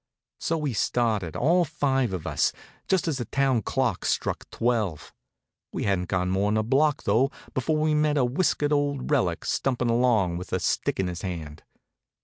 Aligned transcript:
So 0.39 0.57
we 0.57 0.73
started, 0.73 1.35
all 1.35 1.63
five 1.63 2.11
of 2.11 2.25
us, 2.25 2.51
just 2.87 3.07
as 3.07 3.19
the 3.19 3.25
town 3.25 3.61
clock 3.61 4.03
struck 4.03 4.49
twelve. 4.49 5.13
We 5.71 5.83
hadn't 5.83 6.09
gone 6.09 6.31
more'n 6.31 6.57
a 6.57 6.63
block, 6.63 7.03
though, 7.03 7.29
before 7.53 7.77
we 7.77 7.93
met 7.93 8.17
a 8.17 8.25
whiskered 8.25 8.73
old 8.73 9.11
relic 9.11 9.45
stumpin' 9.45 9.89
along 9.91 10.37
with 10.37 10.53
a 10.53 10.59
stick 10.59 10.99
in 10.99 11.05
his 11.05 11.21
hand. 11.21 11.61